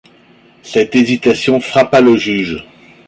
Cette 0.63 0.95
hésitation 0.95 1.59
frappa 1.59 2.01
le 2.01 2.17
juge. 2.17 2.65